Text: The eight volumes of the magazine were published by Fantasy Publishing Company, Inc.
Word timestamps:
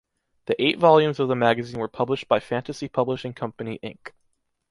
The 0.47 0.59
eight 0.59 0.79
volumes 0.79 1.19
of 1.19 1.27
the 1.27 1.35
magazine 1.35 1.79
were 1.79 1.87
published 1.87 2.27
by 2.27 2.39
Fantasy 2.39 2.87
Publishing 2.87 3.35
Company, 3.35 3.77
Inc. 3.83 4.13